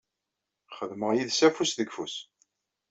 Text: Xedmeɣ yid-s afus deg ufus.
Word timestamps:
Xedmeɣ 0.77 1.11
yid-s 1.13 1.41
afus 1.47 1.71
deg 1.75 1.89
ufus. 1.91 2.15